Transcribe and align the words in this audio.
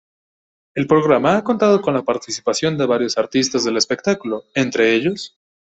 El 0.73 0.87
programa 0.87 1.37
ha 1.37 1.43
contado 1.43 1.79
con 1.83 1.93
la 1.93 2.01
participación 2.01 2.75
de 2.75 2.87
varios 2.87 3.19
artistas 3.19 3.63
del 3.63 3.77
espectáculo, 3.77 4.45
entre 4.55 4.95
ellos. 4.95 5.37